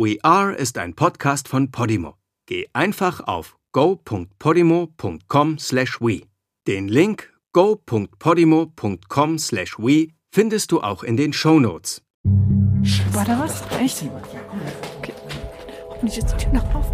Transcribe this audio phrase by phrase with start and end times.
[0.00, 2.14] We Are ist ein Podcast von Podimo.
[2.46, 6.22] Geh einfach auf go.podimo.com/we.
[6.68, 12.00] Den Link go.podimo.com/we findest du auch in den Show Notes.
[13.10, 13.64] War da was?
[13.80, 14.04] Echt?
[14.98, 15.14] Okay.
[15.88, 16.86] Hoffentlich ist die Tür noch auf.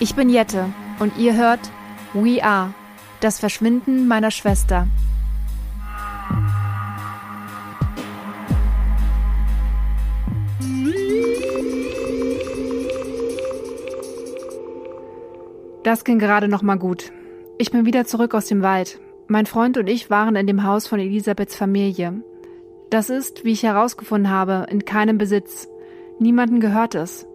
[0.00, 0.66] Ich bin Jette
[1.00, 1.58] und ihr hört
[2.14, 2.72] We Are,
[3.18, 4.86] das Verschwinden meiner Schwester.
[15.82, 17.10] Das ging gerade noch mal gut.
[17.58, 19.00] Ich bin wieder zurück aus dem Wald.
[19.26, 22.22] Mein Freund und ich waren in dem Haus von Elisabeths Familie.
[22.90, 25.68] Das ist, wie ich herausgefunden habe, in keinem Besitz.
[26.20, 27.27] Niemanden gehört es.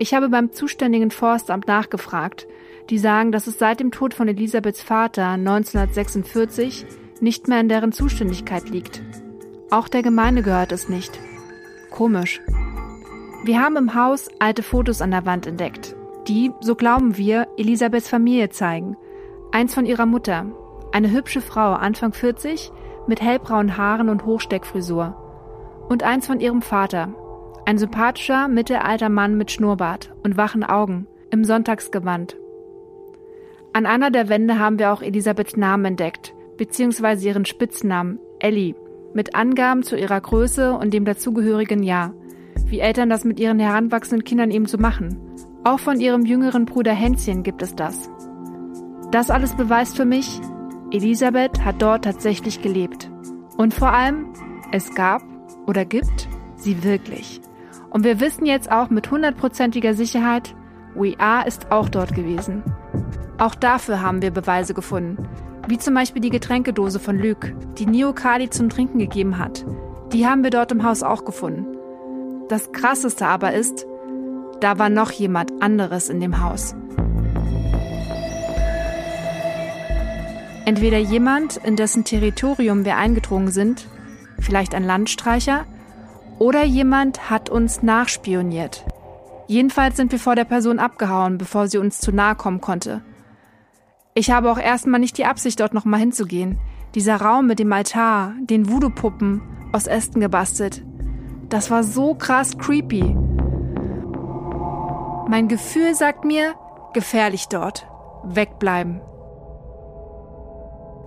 [0.00, 2.46] Ich habe beim zuständigen Forstamt nachgefragt.
[2.88, 6.86] Die sagen, dass es seit dem Tod von Elisabeths Vater 1946
[7.20, 9.02] nicht mehr in deren Zuständigkeit liegt.
[9.70, 11.18] Auch der Gemeinde gehört es nicht.
[11.90, 12.40] Komisch.
[13.44, 15.96] Wir haben im Haus alte Fotos an der Wand entdeckt,
[16.28, 18.96] die, so glauben wir, Elisabeths Familie zeigen.
[19.52, 20.46] Eins von ihrer Mutter,
[20.92, 22.72] eine hübsche Frau, Anfang 40,
[23.06, 25.16] mit hellbraunen Haaren und Hochsteckfrisur.
[25.88, 27.14] Und eins von ihrem Vater,
[27.68, 32.34] ein sympathischer, mittelalter Mann mit Schnurrbart und wachen Augen, im Sonntagsgewand.
[33.74, 38.74] An einer der Wände haben wir auch Elisabeths Namen entdeckt, beziehungsweise ihren Spitznamen, Ellie,
[39.12, 42.14] mit Angaben zu ihrer Größe und dem dazugehörigen Jahr,
[42.64, 45.20] wie Eltern das mit ihren heranwachsenden Kindern eben so machen.
[45.62, 48.08] Auch von ihrem jüngeren Bruder Hänschen gibt es das.
[49.10, 50.40] Das alles beweist für mich,
[50.90, 53.10] Elisabeth hat dort tatsächlich gelebt.
[53.58, 54.32] Und vor allem,
[54.72, 55.20] es gab
[55.66, 57.42] oder gibt sie wirklich.
[57.90, 60.54] Und wir wissen jetzt auch mit hundertprozentiger Sicherheit,
[61.18, 62.62] Are ist auch dort gewesen.
[63.38, 65.28] Auch dafür haben wir Beweise gefunden,
[65.68, 69.64] wie zum Beispiel die Getränkedose von Luc, die Neo Kali zum Trinken gegeben hat.
[70.12, 71.66] Die haben wir dort im Haus auch gefunden.
[72.48, 73.86] Das Krasseste aber ist,
[74.60, 76.74] da war noch jemand anderes in dem Haus.
[80.64, 83.86] Entweder jemand, in dessen Territorium wir eingedrungen sind,
[84.38, 85.64] vielleicht ein Landstreicher,
[86.38, 88.84] oder jemand hat uns nachspioniert.
[89.46, 93.02] Jedenfalls sind wir vor der Person abgehauen, bevor sie uns zu nahe kommen konnte.
[94.14, 96.58] Ich habe auch erstmal nicht die Absicht, dort nochmal hinzugehen.
[96.94, 99.40] Dieser Raum mit dem Altar, den Voodoo-Puppen,
[99.72, 100.84] aus Ästen gebastelt.
[101.48, 103.16] Das war so krass creepy.
[105.28, 106.54] Mein Gefühl sagt mir,
[106.94, 107.86] gefährlich dort.
[108.24, 109.00] Wegbleiben.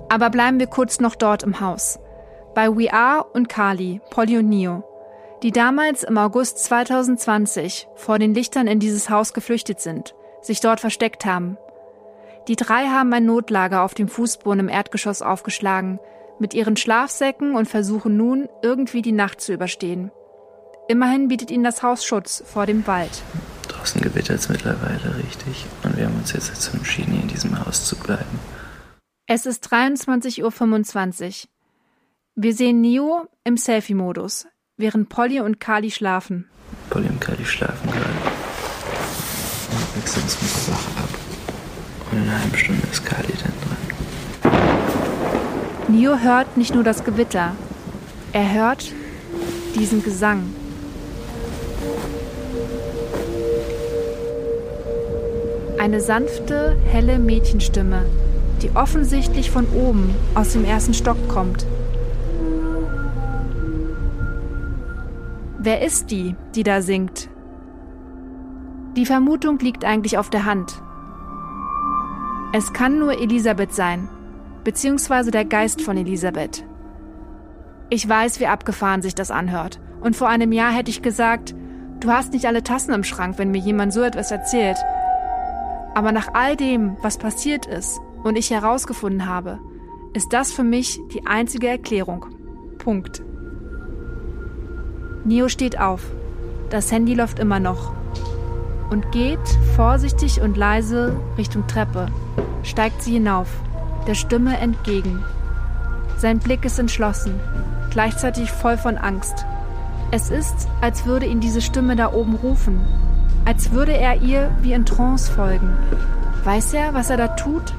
[0.09, 1.99] Aber bleiben wir kurz noch dort im Haus.
[2.55, 4.83] Bei We Are und Kali, Polly und Neo,
[5.43, 10.79] die damals im August 2020 vor den Lichtern in dieses Haus geflüchtet sind, sich dort
[10.79, 11.57] versteckt haben.
[12.47, 15.99] Die drei haben ein Notlager auf dem Fußboden im Erdgeschoss aufgeschlagen,
[16.39, 20.11] mit ihren Schlafsäcken und versuchen nun, irgendwie die Nacht zu überstehen.
[20.87, 23.21] Immerhin bietet ihnen das Haus Schutz vor dem Wald.
[23.67, 27.63] Draußen gewittert es mittlerweile richtig und wir haben uns jetzt dazu entschieden, hier in diesem
[27.63, 28.39] Haus zu bleiben.
[29.27, 31.49] Es ist 23.25 Uhr.
[32.35, 36.45] Wir sehen Neo im Selfie-Modus, während Polly und Kali schlafen.
[36.89, 38.09] Polly und Kali schlafen gerade.
[39.93, 41.09] Wir wechseln uns mit der Wache ab.
[42.11, 43.77] Und in einer halben Stunde ist Kali dann dran.
[45.87, 47.53] Neo hört nicht nur das Gewitter,
[48.33, 48.91] er hört
[49.75, 50.53] diesen Gesang.
[55.77, 58.05] Eine sanfte, helle Mädchenstimme,
[58.61, 61.65] die offensichtlich von oben aus dem ersten Stock kommt.
[65.63, 67.29] Wer ist die, die da singt?
[68.95, 70.81] Die Vermutung liegt eigentlich auf der Hand.
[72.51, 74.09] Es kann nur Elisabeth sein,
[74.63, 76.65] beziehungsweise der Geist von Elisabeth.
[77.91, 79.79] Ich weiß, wie abgefahren sich das anhört.
[80.01, 81.53] Und vor einem Jahr hätte ich gesagt,
[81.99, 84.77] du hast nicht alle Tassen im Schrank, wenn mir jemand so etwas erzählt.
[85.93, 89.59] Aber nach all dem, was passiert ist und ich herausgefunden habe,
[90.13, 92.25] ist das für mich die einzige Erklärung.
[92.79, 93.21] Punkt.
[95.23, 96.01] Neo steht auf.
[96.69, 97.93] Das Handy läuft immer noch.
[98.89, 99.39] Und geht
[99.75, 102.07] vorsichtig und leise Richtung Treppe.
[102.63, 103.47] Steigt sie hinauf,
[104.07, 105.23] der Stimme entgegen.
[106.17, 107.39] Sein Blick ist entschlossen,
[107.91, 109.45] gleichzeitig voll von Angst.
[110.11, 112.81] Es ist, als würde ihn diese Stimme da oben rufen,
[113.45, 115.77] als würde er ihr wie in Trance folgen.
[116.43, 117.73] Weiß er, was er da tut?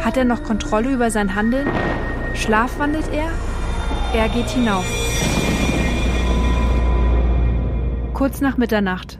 [0.00, 1.68] Hat er noch Kontrolle über sein Handeln?
[2.34, 3.28] Schlafwandelt er?
[4.18, 5.05] Er geht hinauf.
[8.16, 9.18] Kurz nach Mitternacht.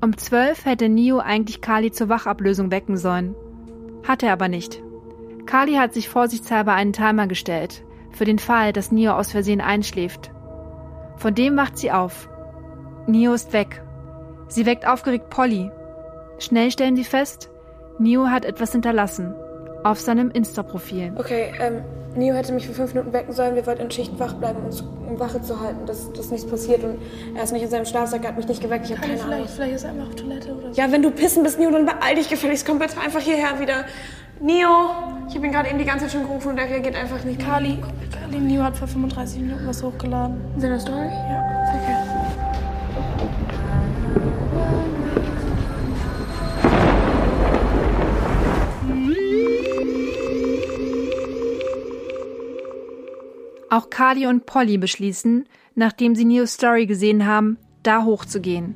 [0.00, 3.34] Um zwölf hätte Neo eigentlich Kali zur Wachablösung wecken sollen.
[4.08, 4.82] Hat er aber nicht.
[5.44, 10.30] Kali hat sich vorsichtshalber einen Timer gestellt, für den Fall, dass Neo aus Versehen einschläft.
[11.16, 12.30] Von dem wacht sie auf.
[13.06, 13.84] Neo ist weg.
[14.48, 15.70] Sie weckt aufgeregt Polly.
[16.38, 17.50] Schnell stellen sie fest,
[17.98, 19.34] Neo hat etwas hinterlassen.
[19.84, 21.12] Auf seinem Insta-Profil.
[21.16, 21.82] Okay, ähm,
[22.14, 23.54] Neo hätte mich für fünf Minuten wecken sollen.
[23.54, 24.58] Wir wollten in Schicht wach bleiben,
[25.08, 26.84] um Wache zu halten, dass, dass nichts passiert.
[26.84, 26.98] Und
[27.34, 28.84] er ist nicht in seinem Schlafsack, er hat mich nicht geweckt.
[28.86, 29.48] Ich habe keine vielleicht, Ahnung.
[29.48, 30.80] vielleicht ist er einfach auf Toilette oder so.
[30.80, 32.66] Ja, wenn du pissen bist, Neo, dann beeil dich gefälligst.
[32.66, 33.84] Komm bitte einfach hierher wieder.
[34.40, 34.90] Neo!
[35.28, 37.40] Ich habe ihn gerade eben die ganze Zeit schon gerufen und er reagiert einfach nicht.
[37.40, 37.78] Kali,
[38.12, 40.40] Kali Neo hat vor 35 Minuten was hochgeladen.
[40.56, 41.06] In seiner Story?
[41.06, 41.51] Ja.
[53.72, 58.74] Auch Carly und Polly beschließen, nachdem sie Neos Story gesehen haben, da hochzugehen.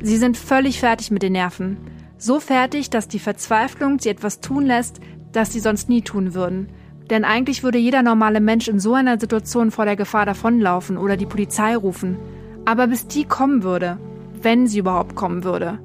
[0.00, 1.76] Sie sind völlig fertig mit den Nerven.
[2.16, 4.98] So fertig, dass die Verzweiflung sie etwas tun lässt,
[5.32, 6.70] das sie sonst nie tun würden.
[7.10, 11.18] Denn eigentlich würde jeder normale Mensch in so einer Situation vor der Gefahr davonlaufen oder
[11.18, 12.16] die Polizei rufen.
[12.64, 13.98] Aber bis die kommen würde,
[14.40, 15.80] wenn sie überhaupt kommen würde,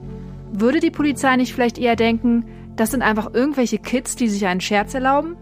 [0.54, 2.46] würde die Polizei nicht vielleicht eher denken,
[2.78, 5.36] das sind einfach irgendwelche Kids, die sich einen Scherz erlauben?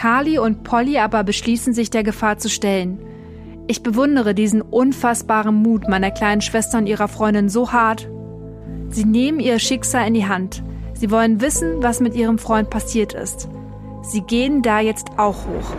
[0.00, 3.04] Carly und Polly aber beschließen sich der Gefahr zu stellen.
[3.66, 8.08] Ich bewundere diesen unfassbaren Mut meiner kleinen Schwester und ihrer Freundin so hart.
[8.88, 10.62] Sie nehmen ihr Schicksal in die Hand.
[10.94, 13.50] Sie wollen wissen, was mit ihrem Freund passiert ist.
[14.00, 15.74] Sie gehen da jetzt auch hoch.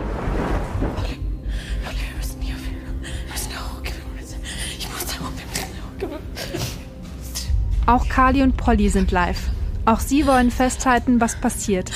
[7.86, 9.50] Auch Carly und Polly sind live.
[9.84, 11.90] Auch sie wollen festhalten, was passiert.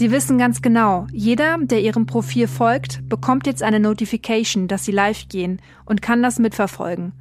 [0.00, 4.92] Sie wissen ganz genau, jeder, der ihrem Profil folgt, bekommt jetzt eine Notification, dass sie
[4.92, 7.12] live gehen und kann das mitverfolgen.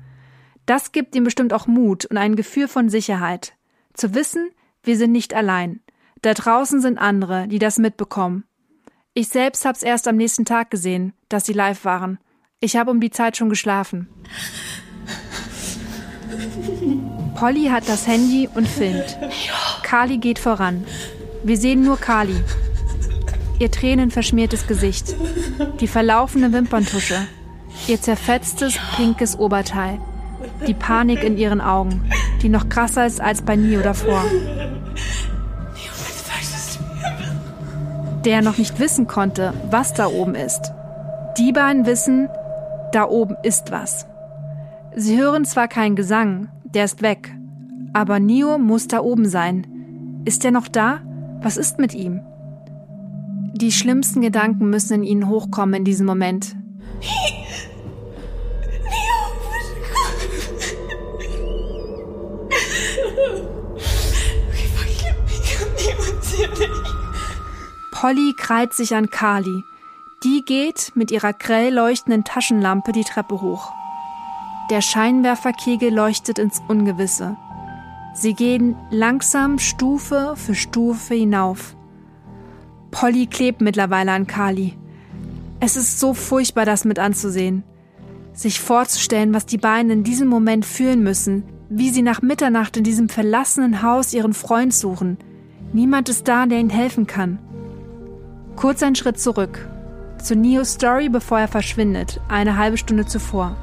[0.66, 3.52] Das gibt ihm bestimmt auch Mut und ein Gefühl von Sicherheit.
[3.96, 4.50] Zu wissen,
[4.82, 5.82] wir sind nicht allein.
[6.22, 8.46] Da draußen sind andere, die das mitbekommen.
[9.14, 12.18] Ich selbst hab's erst am nächsten Tag gesehen, dass sie live waren.
[12.62, 14.08] Ich habe um die Zeit schon geschlafen.
[17.36, 19.18] Polly hat das Handy und filmt.
[19.84, 20.86] Kali geht voran.
[21.44, 22.42] Wir sehen nur Kali.
[23.60, 25.16] Ihr tränenverschmiertes Gesicht.
[25.82, 27.28] Die verlaufene Wimperntusche.
[27.88, 30.00] Ihr zerfetztes, pinkes Oberteil.
[30.66, 32.10] Die Panik in ihren Augen,
[32.42, 34.24] die noch krasser ist als bei Nio davor.
[38.24, 40.72] Der noch nicht wissen konnte, was da oben ist.
[41.38, 42.30] Die beiden wissen,
[42.94, 44.06] da oben ist was.
[44.96, 47.36] Sie hören zwar keinen Gesang, der ist weg,
[47.94, 50.22] aber Nio muss da oben sein.
[50.26, 51.00] Ist er noch da?
[51.42, 52.22] Was ist mit ihm?
[53.54, 56.56] Die schlimmsten Gedanken müssen in ihnen hochkommen in diesem Moment.
[67.92, 69.64] Polly krallt sich an Kali.
[70.24, 73.74] Die geht mit ihrer grell leuchtenden Taschenlampe die Treppe hoch.
[74.70, 77.36] Der Scheinwerferkegel leuchtet ins Ungewisse.
[78.14, 81.76] Sie gehen langsam Stufe für Stufe hinauf.
[82.92, 84.78] Polly klebt mittlerweile an Kali.
[85.60, 87.64] Es ist so furchtbar, das mit anzusehen.
[88.34, 92.84] Sich vorzustellen, was die beiden in diesem Moment fühlen müssen, wie sie nach Mitternacht in
[92.84, 95.18] diesem verlassenen Haus ihren Freund suchen.
[95.74, 97.40] Niemand ist da, der ihnen helfen kann.
[98.56, 99.68] Kurz einen Schritt zurück.
[100.22, 103.56] Zu Neos Story, bevor er verschwindet, eine halbe Stunde zuvor.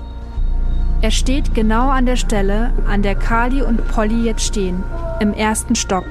[1.03, 4.83] Er steht genau an der Stelle, an der Kali und Polly jetzt stehen,
[5.21, 6.07] im ersten Stock.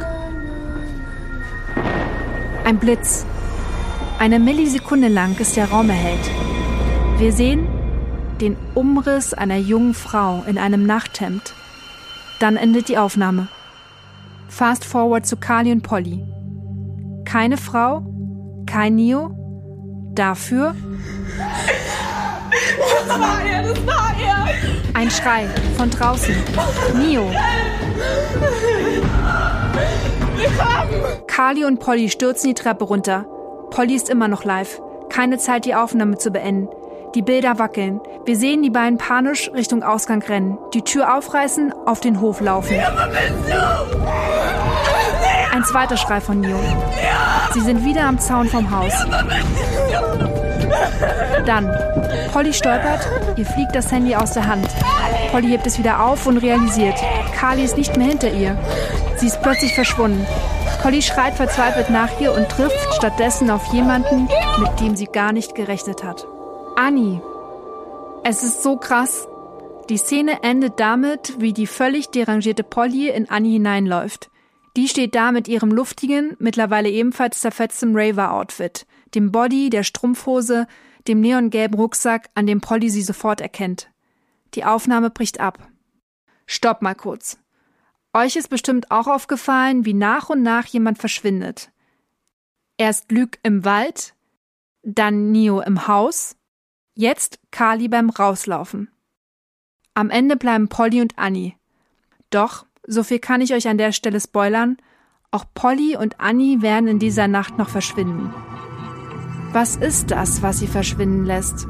[2.65, 3.25] Ein Blitz.
[4.17, 6.29] Eine Millisekunde lang ist der Raum erhellt.
[7.19, 7.67] Wir sehen
[8.41, 11.53] den Umriss einer jungen Frau in einem Nachthemd.
[12.39, 13.49] Dann endet die Aufnahme.
[14.49, 16.23] Fast forward zu Kali und Polly.
[17.23, 18.03] Keine Frau,
[18.65, 19.31] kein Neo.
[20.15, 20.73] Dafür
[23.07, 24.45] Das war er, das war er!
[24.95, 25.45] ein Schrei
[25.77, 26.33] von draußen.
[26.97, 27.29] Neo.
[31.27, 33.25] Kali und Polly stürzen die Treppe runter.
[33.71, 34.81] Polly ist immer noch live.
[35.09, 36.69] Keine Zeit, die Aufnahme zu beenden.
[37.13, 38.01] Die Bilder wackeln.
[38.25, 42.75] Wir sehen die beiden panisch Richtung Ausgang rennen, die Tür aufreißen, auf den Hof laufen.
[45.53, 46.59] Ein zweiter Schrei von Neo.
[47.53, 48.93] Sie sind wieder am Zaun vom Haus.
[51.45, 51.71] Dann,
[52.31, 54.67] Polly stolpert, ihr fliegt das Handy aus der Hand.
[55.31, 56.95] Polly hebt es wieder auf und realisiert,
[57.37, 58.57] Kali ist nicht mehr hinter ihr.
[59.17, 60.25] Sie ist plötzlich verschwunden.
[60.81, 64.27] Polly schreit verzweifelt nach ihr und trifft stattdessen auf jemanden,
[64.59, 66.27] mit dem sie gar nicht gerechnet hat.
[66.75, 67.21] Annie.
[68.23, 69.27] Es ist so krass.
[69.89, 74.29] Die Szene endet damit, wie die völlig derangierte Polly in Annie hineinläuft.
[74.75, 80.67] Die steht da mit ihrem luftigen, mittlerweile ebenfalls zerfetztem Raver-Outfit, dem Body, der Strumpfhose,
[81.07, 83.89] dem neongelben Rucksack, an dem Polly sie sofort erkennt.
[84.53, 85.67] Die Aufnahme bricht ab.
[86.45, 87.37] Stopp mal kurz.
[88.13, 91.71] Euch ist bestimmt auch aufgefallen, wie nach und nach jemand verschwindet.
[92.77, 94.15] Erst Luke im Wald,
[94.83, 96.35] dann Neo im Haus,
[96.93, 98.89] jetzt Kali beim Rauslaufen.
[99.93, 101.53] Am Ende bleiben Polly und Annie.
[102.29, 104.77] Doch so viel kann ich euch an der Stelle spoilern.
[105.31, 108.33] Auch Polly und Annie werden in dieser Nacht noch verschwinden.
[109.55, 111.65] Was ist das, was sie verschwinden lässt?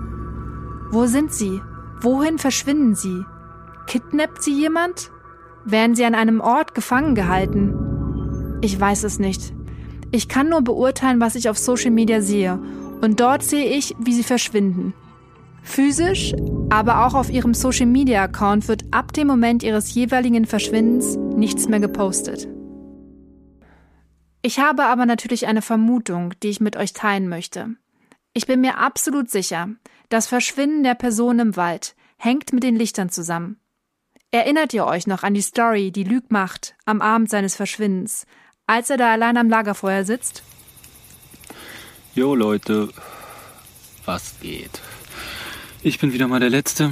[0.90, 1.62] Wo sind sie?
[2.02, 3.24] Wohin verschwinden sie?
[3.86, 5.12] Kidnappt sie jemand?
[5.66, 8.58] Werden sie an einem Ort gefangen gehalten?
[8.62, 9.54] Ich weiß es nicht.
[10.10, 12.60] Ich kann nur beurteilen, was ich auf Social Media sehe.
[13.02, 14.96] Und dort sehe ich, wie sie verschwinden.
[15.62, 16.34] Physisch,
[16.72, 21.70] aber auch auf ihrem Social Media Account wird ab dem Moment ihres jeweiligen Verschwindens nichts
[21.70, 22.48] mehr gepostet.
[24.46, 27.70] Ich habe aber natürlich eine Vermutung, die ich mit euch teilen möchte.
[28.32, 29.70] Ich bin mir absolut sicher,
[30.10, 33.60] das Verschwinden der Person im Wald hängt mit den Lichtern zusammen.
[34.30, 38.28] Erinnert ihr euch noch an die Story, die Lüg macht am Abend seines Verschwindens,
[38.68, 40.44] als er da allein am Lagerfeuer sitzt?
[42.14, 42.90] Jo Leute,
[44.06, 44.80] was geht?
[45.82, 46.92] Ich bin wieder mal der Letzte.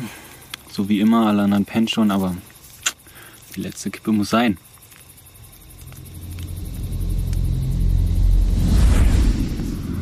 [0.72, 2.36] So wie immer, alle anderen pennen schon, aber
[3.56, 4.58] die letzte Kippe muss sein.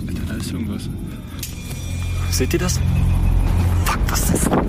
[0.07, 0.89] Alter, da ist irgendwas.
[2.31, 2.79] Seht ihr das?
[3.85, 4.59] Fuck, was ist das?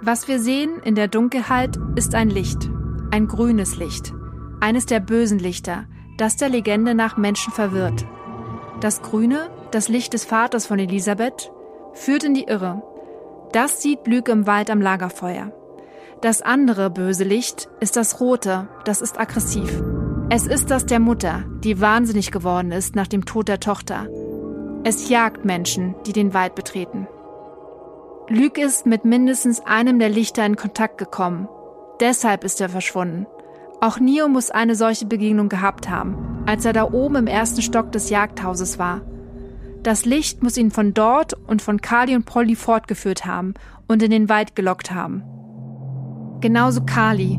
[0.00, 2.70] Was wir sehen in der Dunkelheit ist ein Licht.
[3.10, 4.12] Ein grünes Licht.
[4.60, 8.06] Eines der bösen Lichter, das der Legende nach Menschen verwirrt.
[8.80, 11.50] Das Grüne, das Licht des Vaters von Elisabeth,
[11.92, 12.82] führt in die Irre.
[13.52, 15.52] Das sieht Lüge im Wald am Lagerfeuer.
[16.20, 19.82] Das andere böse Licht ist das rote, das ist aggressiv.
[20.28, 24.08] Es ist das der Mutter, die wahnsinnig geworden ist nach dem Tod der Tochter.
[24.82, 27.06] Es jagt Menschen, die den Wald betreten.
[28.28, 31.48] Lüg ist mit mindestens einem der Lichter in Kontakt gekommen.
[32.00, 33.26] Deshalb ist er verschwunden.
[33.80, 37.92] Auch Nio muss eine solche Begegnung gehabt haben, als er da oben im ersten Stock
[37.92, 39.02] des Jagdhauses war.
[39.84, 43.54] Das Licht muss ihn von dort und von Kali und Polly fortgeführt haben
[43.86, 45.22] und in den Wald gelockt haben.
[46.40, 47.38] Genauso Kali,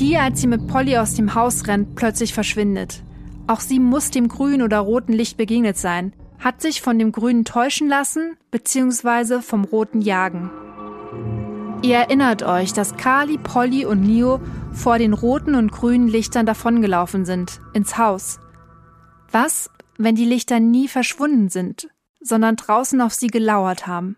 [0.00, 3.02] die, als sie mit Polly aus dem Haus rennt, plötzlich verschwindet.
[3.46, 7.44] Auch sie muss dem grünen oder roten Licht begegnet sein, hat sich von dem grünen
[7.44, 10.50] täuschen lassen, beziehungsweise vom roten jagen.
[11.82, 14.40] Ihr erinnert euch, dass Kali, Polly und Nio
[14.72, 18.38] vor den roten und grünen Lichtern davongelaufen sind, ins Haus.
[19.30, 21.88] Was, wenn die Lichter nie verschwunden sind,
[22.20, 24.16] sondern draußen auf sie gelauert haben.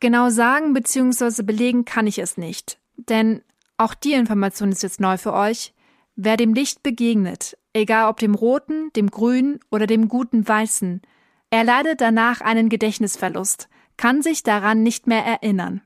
[0.00, 1.42] Genau sagen bzw.
[1.42, 3.42] belegen kann ich es nicht, denn
[3.76, 5.74] auch die Information ist jetzt neu für euch.
[6.16, 11.02] Wer dem Licht begegnet, egal ob dem roten, dem grünen oder dem guten weißen,
[11.50, 15.82] er leidet danach einen Gedächtnisverlust, kann sich daran nicht mehr erinnern.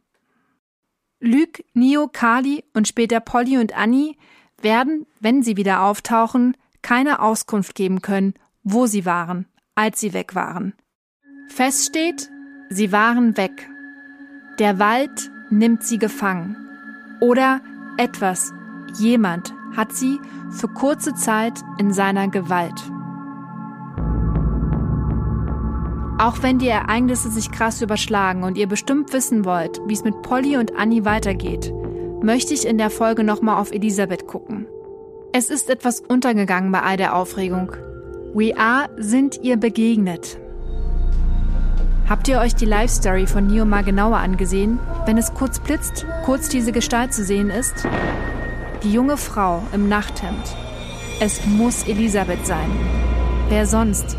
[1.21, 4.17] Lüg, Nio, Kali und später Polly und Annie
[4.61, 8.35] werden, wenn sie wieder auftauchen, keine Auskunft geben können
[8.71, 10.75] wo sie waren, als sie weg waren.
[11.49, 12.31] Fest steht,
[12.69, 13.69] sie waren weg.
[14.59, 16.57] Der Wald nimmt sie gefangen.
[17.21, 17.61] Oder
[17.99, 18.53] etwas,
[18.99, 20.19] jemand hat sie
[20.51, 22.91] für kurze Zeit in seiner Gewalt.
[26.19, 30.21] Auch wenn die Ereignisse sich krass überschlagen und ihr bestimmt wissen wollt, wie es mit
[30.23, 31.73] Polly und Annie weitergeht,
[32.23, 34.67] möchte ich in der Folge nochmal auf Elisabeth gucken.
[35.33, 37.71] Es ist etwas untergegangen bei all der Aufregung.
[38.35, 40.41] We Are sind ihr begegnet.
[42.09, 44.79] Habt ihr euch die Live-Story von Neo mal genauer angesehen?
[45.07, 47.87] Wenn es kurz blitzt, kurz diese Gestalt zu sehen ist?
[48.83, 50.57] Die junge Frau im Nachthemd.
[51.21, 52.71] Es muss Elisabeth sein.
[53.49, 54.17] Wer sonst?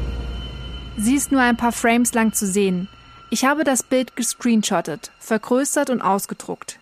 [0.98, 2.88] Sie ist nur ein paar Frames lang zu sehen.
[3.30, 6.80] Ich habe das Bild gescreenshottet, vergrößert und ausgedruckt.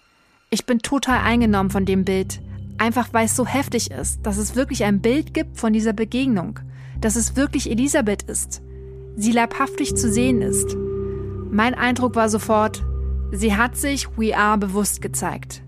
[0.49, 2.41] Ich bin total eingenommen von dem Bild,
[2.77, 6.59] einfach weil es so heftig ist, dass es wirklich ein Bild gibt von dieser Begegnung
[7.01, 8.61] dass es wirklich Elisabeth ist,
[9.15, 10.75] sie leibhaftig zu sehen ist.
[11.49, 12.83] Mein Eindruck war sofort,
[13.31, 15.63] sie hat sich We Are bewusst gezeigt.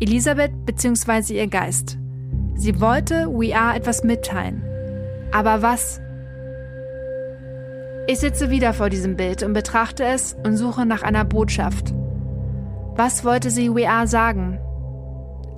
[0.00, 1.34] Elisabeth bzw.
[1.34, 1.98] ihr Geist.
[2.56, 4.62] Sie wollte We Are etwas mitteilen.
[5.32, 6.00] Aber was?
[8.06, 11.94] Ich sitze wieder vor diesem Bild und betrachte es und suche nach einer Botschaft.
[12.96, 14.58] Was wollte sie We Are sagen?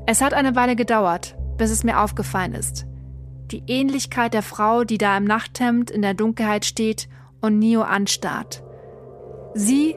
[0.06, 2.86] Es hat eine Weile gedauert, bis es mir aufgefallen ist
[3.50, 7.08] die Ähnlichkeit der Frau, die da im Nachthemd in der Dunkelheit steht
[7.40, 8.62] und Nio anstarrt.
[9.56, 9.96] Sie,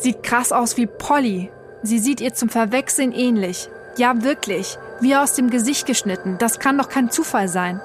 [0.00, 1.50] Sieht krass aus wie Polly.
[1.82, 3.68] Sie sieht ihr zum Verwechseln ähnlich.
[3.98, 4.78] Ja, wirklich.
[5.00, 6.36] Wie aus dem Gesicht geschnitten.
[6.38, 7.82] Das kann doch kein Zufall sein.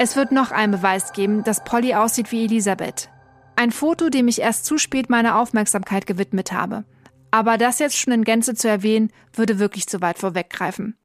[0.00, 3.08] Es wird noch einen Beweis geben, dass Polly aussieht wie Elisabeth.
[3.54, 6.84] Ein Foto, dem ich erst zu spät meine Aufmerksamkeit gewidmet habe.
[7.30, 10.96] Aber das jetzt schon in Gänze zu erwähnen, würde wirklich zu weit vorweggreifen.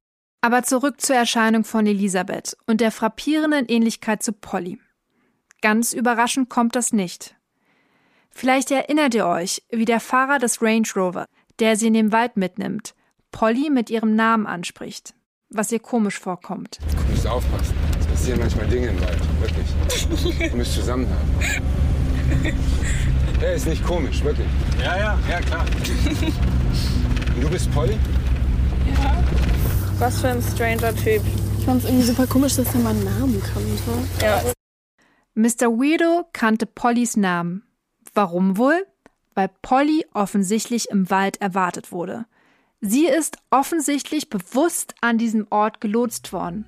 [0.41, 4.79] Aber zurück zur Erscheinung von Elisabeth und der frappierenden Ähnlichkeit zu Polly.
[5.61, 7.36] Ganz überraschend kommt das nicht.
[8.39, 11.25] Vielleicht erinnert ihr euch, wie der Fahrer des Range Rover,
[11.57, 12.93] der sie in den Wald mitnimmt,
[13.31, 15.15] Polly mit ihrem Namen anspricht,
[15.49, 16.77] was ihr komisch vorkommt.
[16.77, 17.75] Du musst aufpassen.
[17.99, 20.49] Es passieren manchmal Dinge im Wald, wirklich.
[20.51, 21.31] Du müsst zusammenhalten.
[23.41, 24.47] Er ist nicht komisch, wirklich.
[24.83, 25.65] Ja, ja, ja, klar.
[27.35, 27.97] Und du bist Polly?
[29.97, 31.23] Was für ein stranger Typ.
[31.57, 34.23] Ich fand es irgendwie super komisch, dass er meinen Namen kannte.
[34.23, 34.43] Ja.
[35.33, 35.71] Mr.
[35.71, 37.66] Weirdo kannte Pollys Namen.
[38.17, 38.83] Warum wohl?
[39.35, 42.25] Weil Polly offensichtlich im Wald erwartet wurde.
[42.81, 46.65] Sie ist offensichtlich bewusst an diesem Ort gelotst worden.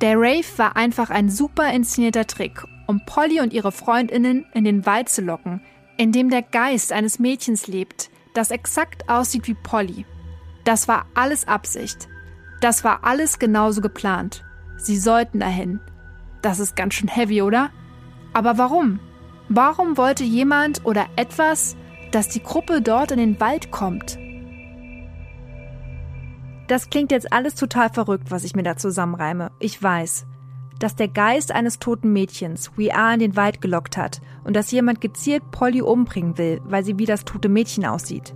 [0.00, 4.84] Der Rave war einfach ein super inszenierter Trick, um Polly und ihre Freundinnen in den
[4.84, 5.62] Wald zu locken,
[5.98, 10.04] in dem der Geist eines Mädchens lebt, das exakt aussieht wie Polly.
[10.64, 12.08] Das war alles Absicht.
[12.60, 14.44] Das war alles genauso geplant.
[14.78, 15.78] Sie sollten dahin.
[16.42, 17.70] Das ist ganz schön heavy, oder?
[18.32, 18.98] Aber warum?
[19.54, 21.76] Warum wollte jemand oder etwas,
[22.10, 24.18] dass die Gruppe dort in den Wald kommt?
[26.68, 29.50] Das klingt jetzt alles total verrückt, was ich mir da zusammenreime.
[29.58, 30.24] Ich weiß.
[30.78, 34.70] Dass der Geist eines toten Mädchens We Are in den Wald gelockt hat und dass
[34.70, 38.34] jemand gezielt Polly umbringen will, weil sie wie das tote Mädchen aussieht.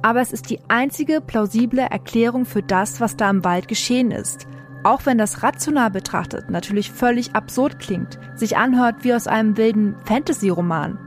[0.00, 4.46] Aber es ist die einzige plausible Erklärung für das, was da im Wald geschehen ist.
[4.84, 9.96] Auch wenn das rational betrachtet natürlich völlig absurd klingt, sich anhört wie aus einem wilden
[10.04, 10.98] Fantasy-Roman.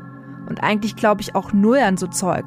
[0.48, 2.46] Und eigentlich glaube ich auch null an so Zeug.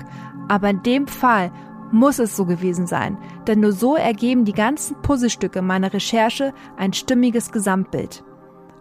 [0.49, 1.50] Aber in dem Fall
[1.90, 6.93] muss es so gewesen sein, denn nur so ergeben die ganzen Puzzlestücke meiner Recherche ein
[6.93, 8.25] stimmiges Gesamtbild.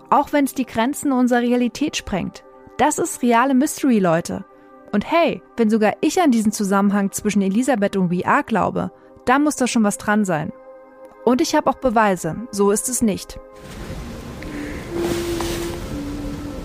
[0.10, 2.44] Auch wenn es die Grenzen unserer Realität sprengt.
[2.78, 4.46] Das ist reale Mystery, Leute.
[4.92, 8.92] Und hey, wenn sogar ich an diesen Zusammenhang zwischen Elisabeth und VR glaube,
[9.26, 10.52] da muss da schon was dran sein.
[11.26, 13.40] Und ich habe auch Beweise, so ist es nicht.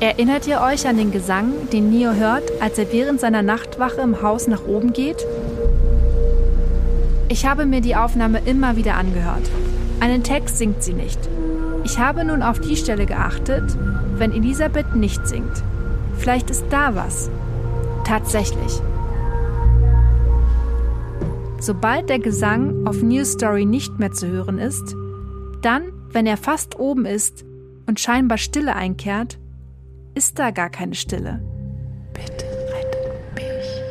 [0.00, 4.22] Erinnert ihr euch an den Gesang, den Neo hört, als er während seiner Nachtwache im
[4.22, 5.26] Haus nach oben geht?
[7.28, 9.50] Ich habe mir die Aufnahme immer wieder angehört.
[10.00, 11.18] Einen Text singt sie nicht.
[11.84, 13.64] Ich habe nun auf die Stelle geachtet,
[14.16, 15.62] wenn Elisabeth nicht singt.
[16.18, 17.28] Vielleicht ist da was.
[18.04, 18.80] Tatsächlich.
[21.60, 24.94] Sobald der Gesang auf News Story nicht mehr zu hören ist,
[25.60, 27.44] dann, wenn er fast oben ist
[27.86, 29.40] und scheinbar Stille einkehrt,
[30.14, 31.42] ist da gar keine Stille.
[32.14, 33.82] Bitte rettet mich.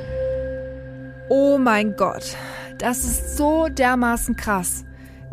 [1.29, 2.37] Oh mein Gott,
[2.79, 4.85] das ist so dermaßen krass.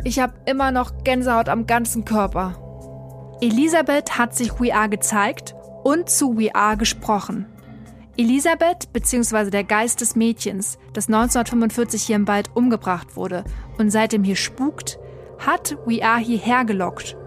[0.03, 3.37] Ich habe immer noch Gänsehaut am ganzen Körper.
[3.41, 7.45] Elisabeth hat sich We Are gezeigt und zu We Are gesprochen.
[8.17, 9.49] Elisabeth bzw.
[9.49, 13.43] der Geist des Mädchens, das 1945 hier im Wald umgebracht wurde
[13.77, 14.97] und seitdem hier spukt,
[15.37, 17.17] hat We Are hierher gelockt.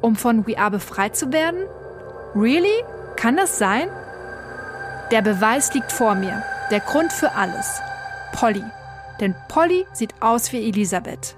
[0.00, 1.60] Um von We Are befreit zu werden?
[2.34, 2.82] Really?
[3.16, 3.88] Kann das sein?
[5.12, 6.42] Der Beweis liegt vor mir.
[6.70, 7.80] Der Grund für alles.
[8.32, 8.64] Polly.
[9.20, 11.36] Denn Polly sieht aus wie Elisabeth.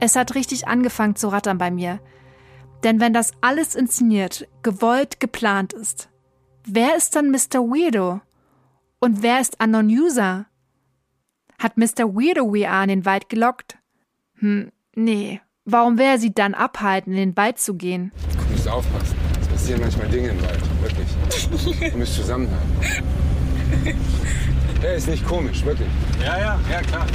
[0.00, 2.00] Es hat richtig angefangen zu rattern bei mir.
[2.82, 6.08] Denn wenn das alles inszeniert, gewollt, geplant ist,
[6.70, 7.60] Wer ist dann Mr.
[7.60, 8.20] Weirdo?
[9.00, 10.44] Und wer ist Unknown User?
[11.58, 12.14] Hat Mr.
[12.14, 13.78] Weirdo We Are in den Wald gelockt?
[14.34, 15.40] Hm, nee.
[15.64, 18.12] Warum wäre er sie dann abhalten, in den Wald zu gehen?
[18.46, 19.16] Du musst aufpassen.
[19.40, 21.90] Es passieren manchmal Dinge im Wald, wirklich.
[21.90, 22.70] Du müsst zusammenhalten.
[24.82, 25.88] Er ist nicht komisch, wirklich.
[26.22, 27.06] Ja, ja, ja, klar.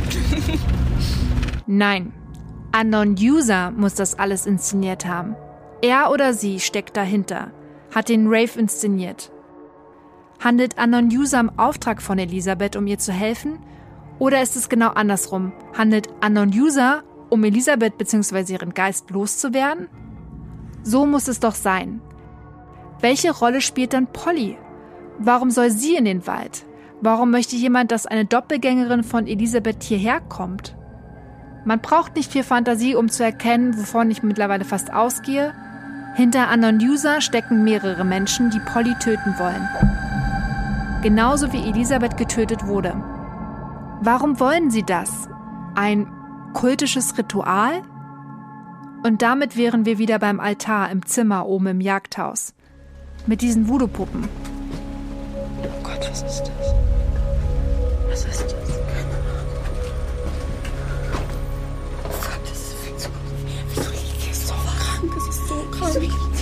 [1.67, 2.11] Nein.
[2.75, 5.35] Unknown User muss das alles inszeniert haben.
[5.83, 7.51] Er oder sie steckt dahinter,
[7.93, 9.31] hat den Rave inszeniert.
[10.43, 13.59] Handelt Anon User im Auftrag von Elisabeth, um ihr zu helfen?
[14.19, 15.53] Oder ist es genau andersrum?
[15.73, 18.51] Handelt Anon User, um Elisabeth bzw.
[18.51, 19.87] ihren Geist loszuwerden?
[20.83, 22.01] So muss es doch sein.
[22.99, 24.57] Welche Rolle spielt dann Polly?
[25.17, 26.65] Warum soll sie in den Wald?
[26.99, 30.75] Warum möchte jemand, dass eine Doppelgängerin von Elisabeth hierher kommt?
[31.63, 35.53] Man braucht nicht viel Fantasie, um zu erkennen, wovon ich mittlerweile fast ausgehe.
[36.15, 40.12] Hinter Anon User stecken mehrere Menschen, die Polly töten wollen
[41.03, 42.95] genauso wie Elisabeth getötet wurde.
[44.01, 45.27] Warum wollen sie das?
[45.75, 46.07] Ein
[46.53, 47.83] kultisches Ritual?
[49.03, 52.53] Und damit wären wir wieder beim Altar im Zimmer oben im Jagdhaus.
[53.27, 54.29] Mit diesen Voodoo-Puppen.
[55.61, 56.73] Oh Gott, was ist das?
[58.09, 58.53] Was ist das?
[62.05, 63.09] Oh Gott, das ist viel zu
[63.73, 65.13] Wieso liegt hier so krank?
[65.17, 66.32] Es ist so krank.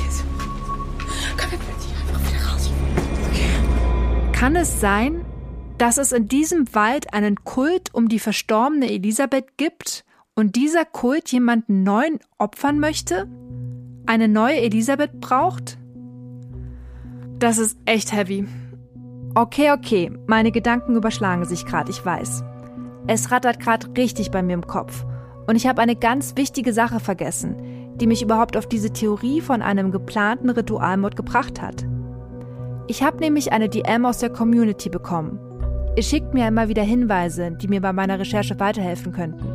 [4.41, 5.23] Kann es sein,
[5.77, 11.31] dass es in diesem Wald einen Kult um die verstorbene Elisabeth gibt und dieser Kult
[11.31, 13.27] jemanden neuen opfern möchte?
[14.07, 15.77] Eine neue Elisabeth braucht?
[17.37, 18.47] Das ist echt heavy.
[19.35, 22.43] Okay, okay, meine Gedanken überschlagen sich gerade, ich weiß.
[23.05, 25.05] Es rattert gerade richtig bei mir im Kopf.
[25.45, 27.57] Und ich habe eine ganz wichtige Sache vergessen,
[27.97, 31.85] die mich überhaupt auf diese Theorie von einem geplanten Ritualmord gebracht hat.
[32.91, 35.39] Ich habe nämlich eine DM aus der Community bekommen.
[35.95, 39.47] Ihr schickt mir immer wieder Hinweise, die mir bei meiner Recherche weiterhelfen könnten.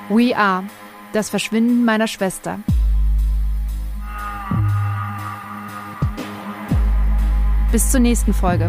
[0.09, 0.64] We Are,
[1.12, 2.59] das Verschwinden meiner Schwester.
[7.70, 8.68] Bis zur nächsten Folge.